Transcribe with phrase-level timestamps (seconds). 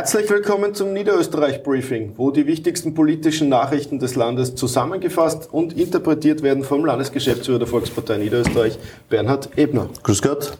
[0.00, 6.42] Herzlich willkommen zum Niederösterreich Briefing, wo die wichtigsten politischen Nachrichten des Landes zusammengefasst und interpretiert
[6.42, 8.78] werden vom Landesgeschäftsführer der Volkspartei Niederösterreich,
[9.10, 9.90] Bernhard Ebner.
[10.02, 10.56] Grüß Gott.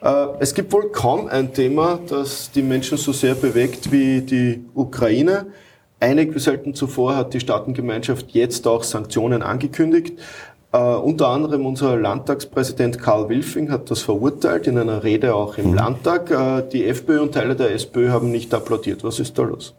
[0.00, 4.64] Äh, es gibt wohl kaum ein Thema, das die Menschen so sehr bewegt wie die
[4.74, 5.48] Ukraine.
[6.00, 10.18] Einige selten zuvor hat die Staatengemeinschaft jetzt auch Sanktionen angekündigt.
[10.74, 15.70] Uh, unter anderem unser Landtagspräsident Karl Wilfing hat das verurteilt, in einer Rede auch im
[15.70, 15.74] mhm.
[15.74, 16.30] Landtag.
[16.30, 19.04] Uh, die FPÖ und Teile der SPÖ haben nicht applaudiert.
[19.04, 19.74] Was ist da los?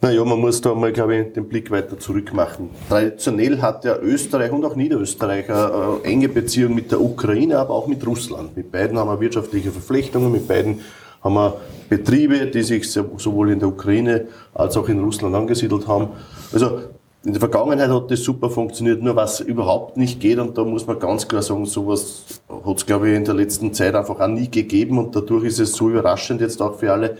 [0.00, 2.70] Naja, man muss da mal, glaube ich, den Blick weiter zurück machen.
[2.88, 7.74] Traditionell hat ja Österreich und auch Niederösterreich eine, eine enge Beziehung mit der Ukraine, aber
[7.74, 8.56] auch mit Russland.
[8.56, 10.80] Mit beiden haben wir wirtschaftliche Verflechtungen, mit beiden
[11.22, 16.08] haben wir Betriebe, die sich sowohl in der Ukraine als auch in Russland angesiedelt haben.
[16.52, 16.80] Also
[17.24, 20.86] in der Vergangenheit hat das super funktioniert, nur was überhaupt nicht geht, und da muss
[20.86, 24.26] man ganz klar sagen, sowas hat es, glaube ich, in der letzten Zeit einfach auch
[24.26, 27.16] nie gegeben, und dadurch ist es so überraschend jetzt auch für alle,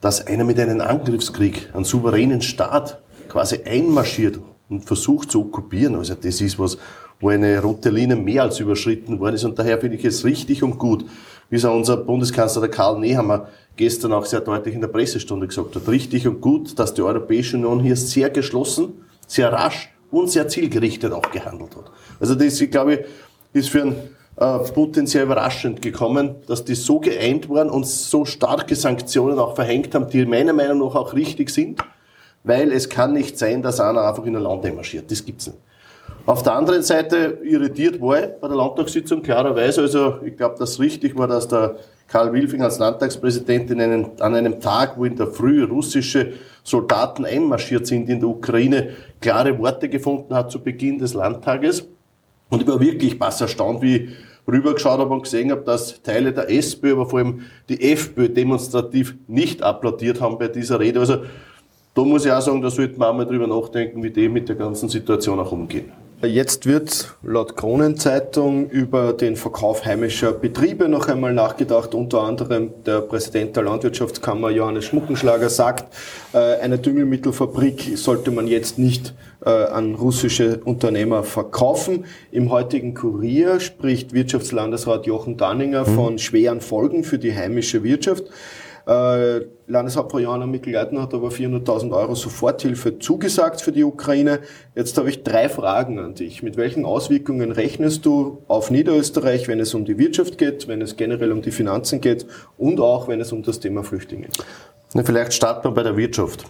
[0.00, 5.96] dass einer mit einem Angriffskrieg einen souveränen Staat quasi einmarschiert und versucht zu okkupieren.
[5.96, 6.78] Also das ist was,
[7.18, 10.62] wo eine rote Linie mehr als überschritten worden ist, und daher finde ich es richtig
[10.62, 11.04] und gut,
[11.50, 15.46] wie es auch unser Bundeskanzler der Karl Nehammer gestern auch sehr deutlich in der Pressestunde
[15.46, 15.88] gesagt hat.
[15.88, 21.12] Richtig und gut, dass die Europäische Union hier sehr geschlossen, sehr rasch und sehr zielgerichtet
[21.12, 21.90] auch gehandelt hat.
[22.20, 23.04] Also das, ich glaube,
[23.52, 23.96] ist für einen
[24.36, 29.54] äh, Putin sehr überraschend gekommen, dass die so geeint waren und so starke Sanktionen auch
[29.54, 31.80] verhängt haben, die meiner Meinung nach auch richtig sind,
[32.44, 35.10] weil es kann nicht sein, dass einer einfach in ein Land einmarschiert.
[35.10, 35.58] Das gibt's nicht.
[36.28, 40.78] Auf der anderen Seite irritiert war ich bei der Landtagssitzung klarerweise, also ich glaube, dass
[40.78, 41.76] richtig war, dass der
[42.06, 47.24] Karl Wilfing als Landtagspräsident in einen, an einem Tag, wo in der Früh russische Soldaten
[47.24, 48.90] einmarschiert sind in der Ukraine,
[49.22, 51.88] klare Worte gefunden hat zu Beginn des Landtages.
[52.50, 54.08] Und ich war wirklich pass erstaunt, wie ich
[54.46, 59.14] rübergeschaut habe und gesehen habe, dass Teile der SPÖ, aber vor allem die FPÖ demonstrativ
[59.28, 61.00] nicht applaudiert haben bei dieser Rede.
[61.00, 61.22] Also
[61.94, 64.50] da muss ich auch sagen, da sollte man auch mal drüber nachdenken, wie die mit
[64.50, 65.90] der ganzen Situation auch umgehen.
[66.20, 71.94] Jetzt wird laut Kronenzeitung über den Verkauf heimischer Betriebe noch einmal nachgedacht.
[71.94, 75.94] Unter anderem der Präsident der Landwirtschaftskammer Johannes Schmuckenschlager sagt,
[76.32, 79.14] äh, eine Düngemittelfabrik sollte man jetzt nicht
[79.46, 82.06] äh, an russische Unternehmer verkaufen.
[82.32, 85.94] Im heutigen Kurier spricht Wirtschaftslandesrat Jochen Danninger mhm.
[85.94, 88.24] von schweren Folgen für die heimische Wirtschaft.
[88.88, 94.38] Äh, Landeshauptfrau Johanna Mikl-Leitner hat aber 400.000 Euro Soforthilfe zugesagt für die Ukraine.
[94.74, 96.42] Jetzt habe ich drei Fragen an dich.
[96.42, 100.96] Mit welchen Auswirkungen rechnest du auf Niederösterreich, wenn es um die Wirtschaft geht, wenn es
[100.96, 104.46] generell um die Finanzen geht und auch wenn es um das Thema Flüchtlinge geht?
[104.94, 106.46] Na, vielleicht starten wir bei der Wirtschaft.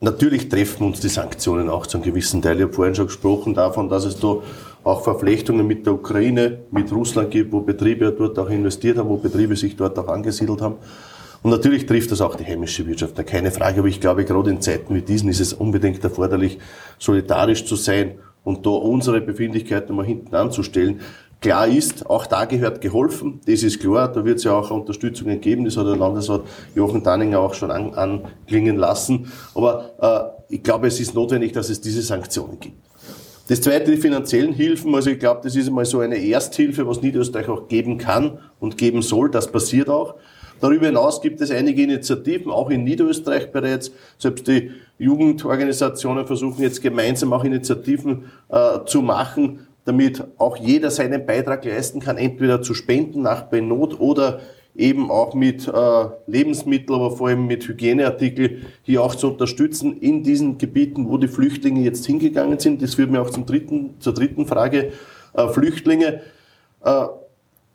[0.00, 2.56] Natürlich treffen uns die Sanktionen auch zu einem gewissen Teil.
[2.58, 4.42] Ich habe vorhin schon gesprochen davon, dass es da
[4.82, 9.16] auch Verflechtungen mit der Ukraine, mit Russland gibt, wo Betriebe dort auch investiert haben, wo
[9.16, 10.74] Betriebe sich dort auch angesiedelt haben.
[11.44, 13.80] Und natürlich trifft das auch die heimische Wirtschaft, keine Frage.
[13.80, 16.58] Aber ich glaube, gerade in Zeiten wie diesen ist es unbedingt erforderlich,
[16.98, 21.02] solidarisch zu sein und da unsere Befindlichkeiten mal hinten anzustellen.
[21.42, 25.38] Klar ist, auch da gehört geholfen, das ist klar, da wird es ja auch Unterstützungen
[25.42, 26.44] geben, das hat der Landesrat
[26.74, 29.30] Jochen Danninger auch schon an, anklingen lassen.
[29.54, 32.78] Aber äh, ich glaube, es ist notwendig, dass es diese Sanktionen gibt.
[33.48, 34.94] Das zweite, die finanziellen Hilfen.
[34.94, 38.78] Also ich glaube, das ist einmal so eine Ersthilfe, was Niederösterreich auch geben kann und
[38.78, 39.30] geben soll.
[39.30, 40.14] Das passiert auch.
[40.60, 43.92] Darüber hinaus gibt es einige Initiativen, auch in Niederösterreich bereits.
[44.18, 51.26] Selbst die Jugendorganisationen versuchen jetzt gemeinsam auch Initiativen äh, zu machen, damit auch jeder seinen
[51.26, 54.40] Beitrag leisten kann, entweder zu spenden nach bei Not oder
[54.74, 60.22] eben auch mit äh, Lebensmitteln, aber vor allem mit Hygieneartikel hier auch zu unterstützen in
[60.22, 62.82] diesen Gebieten, wo die Flüchtlinge jetzt hingegangen sind.
[62.82, 64.92] Das führt mir auch zum dritten, zur dritten Frage.
[65.34, 66.22] Äh, Flüchtlinge.
[66.84, 67.04] Äh,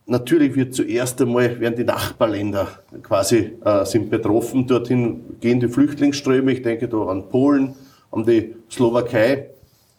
[0.09, 2.67] Natürlich wird zuerst einmal, werden die Nachbarländer
[3.03, 4.65] quasi äh, sind betroffen.
[4.65, 6.51] Dorthin gehen die Flüchtlingsströme.
[6.51, 7.75] Ich denke da an Polen,
[8.11, 9.51] an die Slowakei,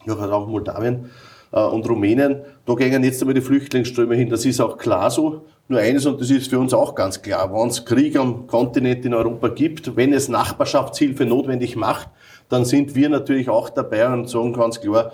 [0.07, 1.11] ja, auch Moldawien
[1.53, 2.41] äh, und Rumänien.
[2.67, 4.29] Da gehen jetzt einmal die Flüchtlingsströme hin.
[4.29, 5.47] Das ist auch klar so.
[5.69, 9.05] Nur eines, und das ist für uns auch ganz klar, wenn es Krieg am Kontinent
[9.05, 12.09] in Europa gibt, wenn es Nachbarschaftshilfe notwendig macht,
[12.49, 15.13] dann sind wir natürlich auch dabei und sagen ganz klar,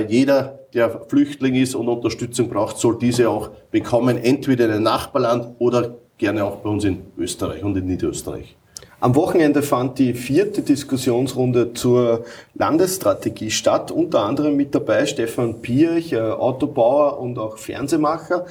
[0.00, 5.54] jeder, der Flüchtling ist und Unterstützung braucht, soll diese auch bekommen, entweder in einem Nachbarland
[5.58, 8.56] oder gerne auch bei uns in Österreich und in Niederösterreich.
[9.00, 12.24] Am Wochenende fand die vierte Diskussionsrunde zur
[12.54, 18.46] Landesstrategie statt, unter anderem mit dabei Stefan Pierch, äh, Autobauer und auch Fernsehmacher.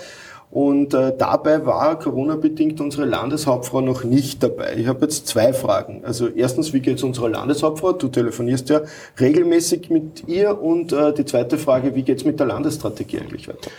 [0.53, 4.75] Und äh, dabei war Corona-bedingt unsere Landeshauptfrau noch nicht dabei.
[4.77, 6.05] Ich habe jetzt zwei Fragen.
[6.05, 7.93] Also erstens, wie geht es unserer Landeshauptfrau?
[7.93, 8.81] Du telefonierst ja
[9.19, 10.61] regelmäßig mit ihr.
[10.61, 13.71] Und äh, die zweite Frage, wie geht es mit der Landesstrategie eigentlich weiter?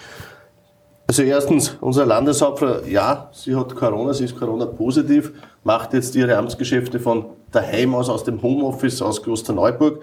[1.06, 5.32] Also erstens, unser Landeshauptfrau, ja, sie hat Corona, sie ist Corona-positiv,
[5.62, 10.02] macht jetzt ihre Amtsgeschäfte von daheim aus, aus dem Homeoffice, aus Klosterneuburg.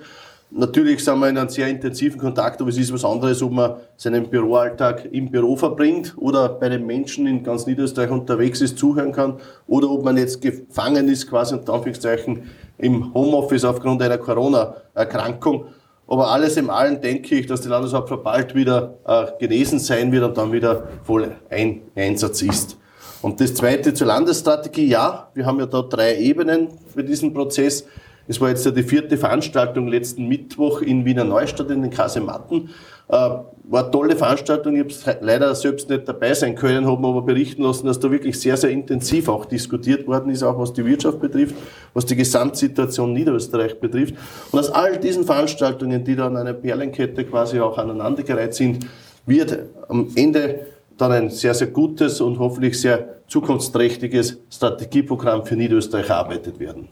[0.53, 3.75] Natürlich sind wir in einem sehr intensiven Kontakt, aber es ist was anderes, ob man
[3.95, 9.13] seinen Büroalltag im Büro verbringt oder bei den Menschen in ganz Niederösterreich unterwegs ist, zuhören
[9.13, 9.35] kann
[9.67, 15.67] oder ob man jetzt gefangen ist, quasi unter Anführungszeichen, im Homeoffice aufgrund einer Corona-Erkrankung.
[16.05, 20.25] Aber alles im Allen denke ich, dass die Landeshauptfrau bald wieder äh, genesen sein wird
[20.25, 22.77] und dann wieder voll ein Einsatz ist.
[23.21, 27.85] Und das Zweite zur Landesstrategie, ja, wir haben ja da drei Ebenen für diesen Prozess.
[28.31, 32.69] Es war jetzt ja die vierte Veranstaltung letzten Mittwoch in Wiener Neustadt in den Kasematten.
[33.09, 33.43] Äh, war
[33.73, 34.77] eine tolle Veranstaltung.
[34.77, 38.09] Ich habe leider selbst nicht dabei sein können, habe mir aber berichten lassen, dass da
[38.09, 41.55] wirklich sehr, sehr intensiv auch diskutiert worden ist, auch was die Wirtschaft betrifft,
[41.93, 44.15] was die Gesamtsituation Niederösterreich betrifft.
[44.53, 48.87] Und aus all diesen Veranstaltungen, die da an einer Perlenkette quasi auch aneinandergereiht sind,
[49.25, 56.07] wird am Ende dann ein sehr, sehr gutes und hoffentlich sehr zukunftsträchtiges Strategieprogramm für Niederösterreich
[56.07, 56.87] erarbeitet werden.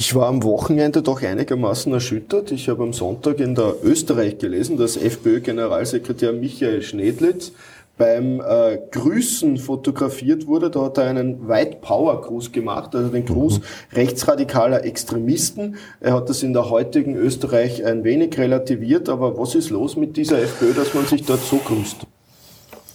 [0.00, 2.52] Ich war am Wochenende doch einigermaßen erschüttert.
[2.52, 7.50] Ich habe am Sonntag in der Österreich gelesen, dass FPÖ-Generalsekretär Michael Schnedlitz
[7.96, 10.70] beim äh, Grüßen fotografiert wurde.
[10.70, 13.62] Da hat er einen White Power Gruß gemacht, also den Gruß mhm.
[13.92, 15.78] rechtsradikaler Extremisten.
[15.98, 20.16] Er hat das in der heutigen Österreich ein wenig relativiert, aber was ist los mit
[20.16, 22.06] dieser FPÖ, dass man sich dort so grüßt?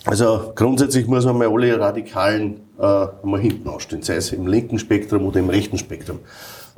[0.06, 4.80] Also grundsätzlich muss man mal alle Radikalen äh, mal hinten ausstehen, sei es im linken
[4.80, 6.20] Spektrum oder im rechten Spektrum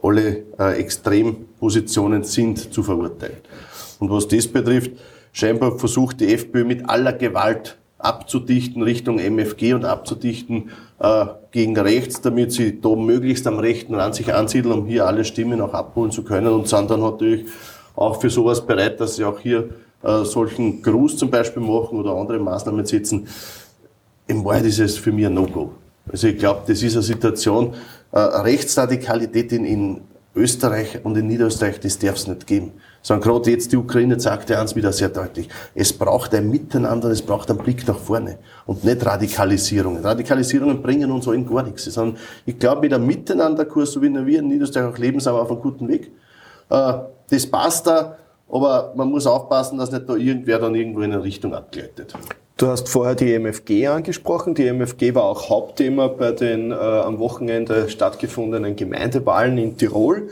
[0.06, 3.38] alle äh, Extrempositionen sind zu verurteilen.
[4.00, 4.92] Und was das betrifft,
[5.32, 10.70] scheinbar versucht die FPÖ mit aller Gewalt abzudichten Richtung MFG und abzudichten
[11.00, 15.26] äh, gegen rechts, damit sie da möglichst am rechten Rand sich ansiedeln, um hier alle
[15.26, 17.46] Stimmen auch abholen zu können und sind dann natürlich
[17.96, 19.70] auch für sowas bereit, dass sie auch hier
[20.04, 23.28] äh, solchen Gruß zum Beispiel machen oder andere Maßnahmen setzen.
[24.28, 25.72] Im Wahrheit ist es für mich ein No-Go.
[26.12, 27.74] Also ich glaube, das ist eine Situation,
[28.16, 30.02] äh, Rechtsradikalität in, in
[30.36, 32.72] Österreich und in Niederösterreich, das darf es nicht geben.
[33.02, 35.48] Sondern gerade jetzt die Ukraine sagt ja eins wieder sehr deutlich.
[35.76, 40.04] Es braucht ein Miteinander, es braucht einen Blick nach vorne und nicht Radikalisierungen.
[40.04, 41.86] Radikalisierungen bringen uns allen gar nichts.
[41.86, 45.42] Sondern ich glaube, mit einem Miteinanderkurs, so wie wir in Niederösterreich auch leben, sind wir
[45.42, 46.12] auf einem guten Weg.
[46.70, 46.94] Äh,
[47.30, 48.18] das passt da,
[48.50, 52.14] aber man muss aufpassen, dass nicht da irgendwer dann irgendwo in eine Richtung abgleitet.
[52.58, 54.56] Du hast vorher die MFG angesprochen.
[54.56, 60.30] Die MFG war auch Hauptthema bei den äh, am Wochenende stattgefundenen Gemeindewahlen in Tirol.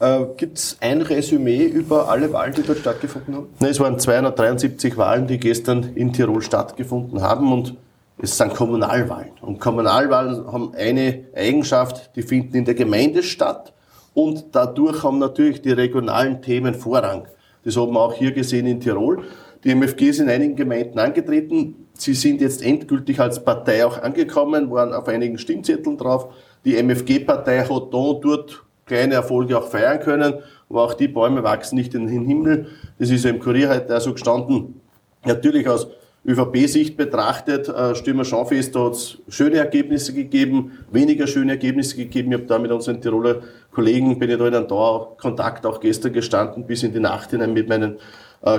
[0.00, 3.48] Äh, Gibt es ein Resümee über alle Wahlen, die dort stattgefunden haben?
[3.60, 7.74] Nein, es waren 273 Wahlen, die gestern in Tirol stattgefunden haben und
[8.22, 9.32] es sind Kommunalwahlen.
[9.42, 13.74] Und Kommunalwahlen haben eine Eigenschaft, die finden in der Gemeinde statt
[14.14, 17.26] und dadurch haben natürlich die regionalen Themen Vorrang.
[17.66, 19.24] Das haben wir auch hier gesehen in Tirol.
[19.64, 21.86] Die MFG ist in einigen Gemeinden angetreten.
[21.94, 26.28] Sie sind jetzt endgültig als Partei auch angekommen, waren auf einigen Stimmzetteln drauf.
[26.64, 30.34] Die MFG-Partei hat da und dort kleine Erfolge auch feiern können,
[30.68, 32.66] aber auch die Bäume wachsen nicht in den Himmel.
[32.98, 34.80] Das ist ja im Kurier heute also gestanden.
[35.24, 35.88] Natürlich aus
[36.26, 41.52] ÖVP-Sicht betrachtet, äh, stellen wir schon fest, da hat es schöne Ergebnisse gegeben, weniger schöne
[41.52, 42.32] Ergebnisse gegeben.
[42.32, 46.12] Ich habe da mit unseren Tiroler Kollegen, bin ich da in einem Dauerkontakt auch gestern
[46.12, 47.98] gestanden, bis in die Nacht hinein mit meinen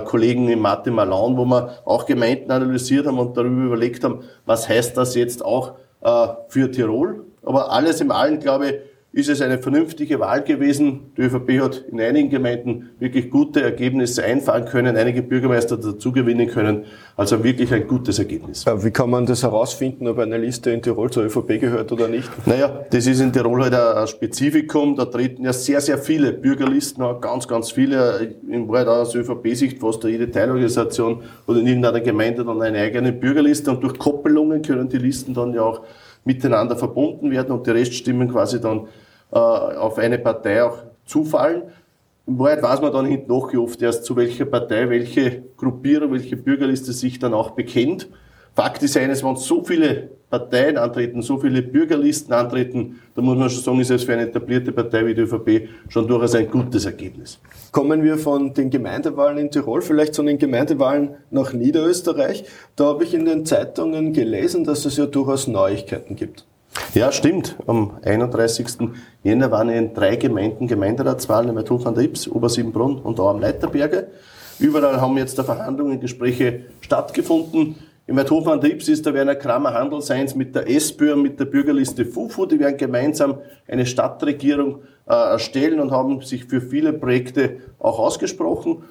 [0.01, 4.67] Kollegen in Mathe Malaun, wo wir auch Gemeinden analysiert haben und darüber überlegt haben, was
[4.67, 7.25] heißt das jetzt auch äh, für Tirol.
[7.43, 8.75] Aber alles im Allen, glaube ich,
[9.17, 11.11] ist es eine vernünftige Wahl gewesen.
[11.17, 16.47] Die ÖVP hat in einigen Gemeinden wirklich gute Ergebnisse einfahren können, einige Bürgermeister dazu gewinnen
[16.47, 16.85] können.
[17.15, 18.63] Also wirklich ein gutes Ergebnis.
[18.67, 22.29] Wie kann man das herausfinden, ob eine Liste in Tirol zur ÖVP gehört oder nicht?
[22.45, 24.95] Naja, das ist in Tirol halt ein Spezifikum.
[24.95, 28.35] Da treten ja sehr, sehr viele Bürgerlisten an, ganz, ganz viele.
[28.47, 33.71] In Wahrheit aus ÖVP-Sicht fast jede Teilorganisation oder in irgendeiner Gemeinde dann eine eigene Bürgerliste
[33.71, 35.81] und durch Koppelungen können die Listen dann ja auch
[36.23, 41.63] miteinander verbunden werden und die Reststimmen quasi dann äh, auf eine Partei auch zufallen.
[42.25, 46.35] In Wahrheit weiß man dann hinten noch oft erst, zu welcher Partei, welche Gruppierung, welche
[46.35, 48.09] Bürgerliste sich dann auch bekennt.
[48.53, 53.49] Fakt ist eines, wenn so viele Parteien antreten, so viele Bürgerlisten antreten, da muss man
[53.49, 56.85] schon sagen, ist es für eine etablierte Partei wie die ÖVP schon durchaus ein gutes
[56.85, 57.39] Ergebnis.
[57.71, 62.45] Kommen wir von den Gemeindewahlen in Tirol vielleicht zu den Gemeindewahlen nach Niederösterreich.
[62.75, 66.45] Da habe ich in den Zeitungen gelesen, dass es ja durchaus Neuigkeiten gibt.
[66.93, 67.55] Ja, stimmt.
[67.67, 68.89] Am 31.
[69.23, 73.39] Jänner waren in drei Gemeinden Gemeinderatswahlen, nämlich Hof an der Ips, Obersiebenbrunn und auch am
[73.39, 74.07] Leiterberge.
[74.59, 77.75] Überall haben jetzt Verhandlungen, Gespräche stattgefunden.
[78.07, 81.45] Im Hof an der Ips ist der Werner Kramer Handelsseins mit der SPÖ mit der
[81.45, 82.45] Bürgerliste FUFU.
[82.45, 88.83] Die werden gemeinsam eine Stadtregierung äh, erstellen und haben sich für viele Projekte auch ausgesprochen.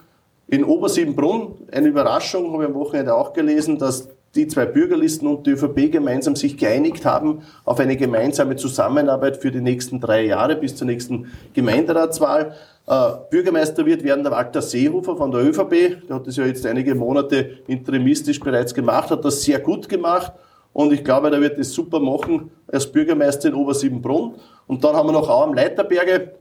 [0.49, 5.47] In Obersiebenbrunn, eine Überraschung, habe ich am Wochenende auch gelesen, dass die zwei Bürgerlisten und
[5.47, 10.57] die ÖVP gemeinsam sich geeinigt haben auf eine gemeinsame Zusammenarbeit für die nächsten drei Jahre
[10.57, 12.55] bis zur nächsten Gemeinderatswahl.
[12.87, 16.07] Äh, Bürgermeister wird werden der Walter Seehofer von der ÖVP.
[16.09, 20.33] Der hat das ja jetzt einige Monate interimistisch bereits gemacht, hat das sehr gut gemacht.
[20.73, 24.35] Und ich glaube, der wird das super machen als Bürgermeister in Obersiebenbrunn.
[24.67, 26.33] Und dann haben wir noch Au am Leiterberge.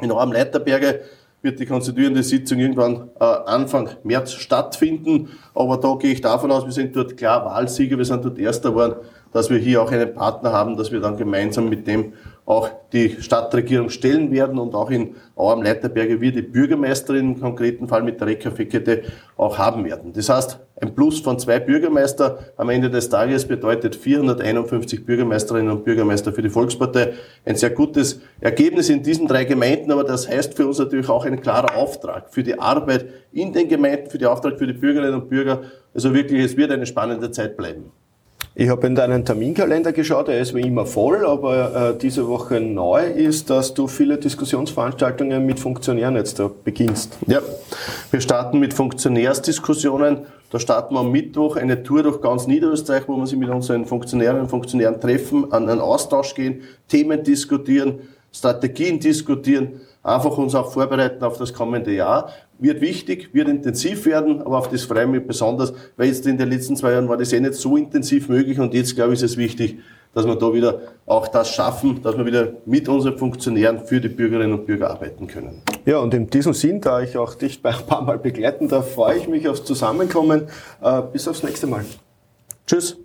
[0.00, 1.00] In Au am Leiterberge
[1.46, 5.30] wird die konstituierende Sitzung irgendwann äh, Anfang März stattfinden.
[5.54, 8.70] Aber da gehe ich davon aus, wir sind dort klar Wahlsieger, wir sind dort Erster
[8.70, 8.96] geworden,
[9.36, 12.14] dass wir hier auch einen Partner haben, dass wir dann gemeinsam mit dem
[12.46, 17.86] auch die Stadtregierung stellen werden und auch in Au Leiterberge wir die Bürgermeisterin im konkreten
[17.86, 19.02] Fall mit der Rekafekete
[19.36, 20.14] auch haben werden.
[20.14, 25.84] Das heißt, ein Plus von zwei Bürgermeister am Ende des Tages bedeutet 451 Bürgermeisterinnen und
[25.84, 27.12] Bürgermeister für die Volkspartei.
[27.44, 31.26] Ein sehr gutes Ergebnis in diesen drei Gemeinden, aber das heißt für uns natürlich auch
[31.26, 35.14] ein klarer Auftrag für die Arbeit in den Gemeinden, für die Auftrag für die Bürgerinnen
[35.14, 35.60] und Bürger.
[35.92, 37.92] Also wirklich, es wird eine spannende Zeit bleiben.
[38.58, 42.58] Ich habe in deinen Terminkalender geschaut, er ist wie immer voll, aber äh, diese Woche
[42.58, 47.18] neu ist, dass du viele Diskussionsveranstaltungen mit Funktionären jetzt da beginnst.
[47.26, 47.40] Ja,
[48.10, 50.20] wir starten mit Funktionärsdiskussionen.
[50.50, 53.84] Da starten wir am Mittwoch eine Tour durch ganz Niederösterreich, wo wir sich mit unseren
[53.84, 57.98] Funktionärinnen und Funktionären treffen, an einen Austausch gehen, Themen diskutieren,
[58.32, 62.30] Strategien diskutieren, einfach uns auch vorbereiten auf das kommende Jahr.
[62.58, 66.38] Wird wichtig, wird intensiv werden, aber auf das freue ich mich besonders, weil jetzt in
[66.38, 69.22] den letzten zwei Jahren war das eh nicht so intensiv möglich und jetzt glaube ich
[69.22, 69.78] ist es wichtig,
[70.14, 74.08] dass wir da wieder auch das schaffen, dass wir wieder mit unseren Funktionären für die
[74.08, 75.60] Bürgerinnen und Bürger arbeiten können.
[75.84, 79.18] Ja, und in diesem Sinn, da ich auch dich ein paar Mal begleiten darf, freue
[79.18, 80.46] ich mich aufs Zusammenkommen.
[80.82, 81.84] Äh, bis aufs nächste Mal.
[82.66, 82.96] Tschüss.